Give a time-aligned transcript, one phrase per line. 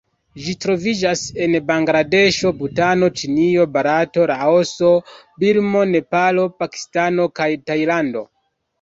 [0.43, 4.93] Ĝi troviĝas en Bangladeŝo, Butano, Ĉinio, Barato, Laoso,
[5.45, 8.31] Birmo, Nepalo, Pakistano kaj Tajlando.